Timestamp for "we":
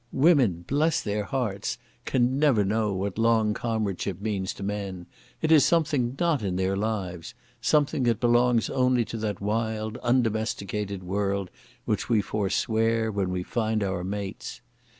12.09-12.19, 13.29-13.43